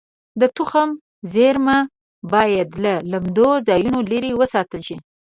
د 0.39 0.41
تخم 0.57 0.89
زېرمه 1.33 1.77
باید 2.33 2.69
له 2.83 2.93
لمدو 3.11 3.49
ځایونو 3.67 3.99
لرې 4.11 4.31
وساتل 4.41 4.81
شي. 4.87 4.97